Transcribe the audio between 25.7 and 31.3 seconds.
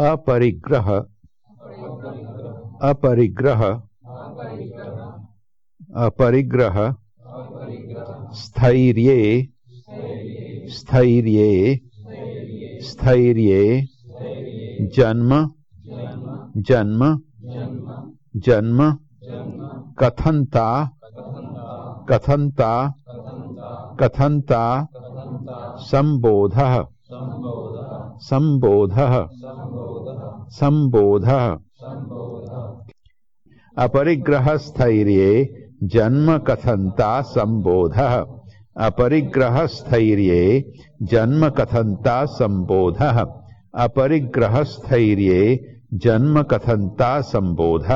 संबोध। संबोध। संबोध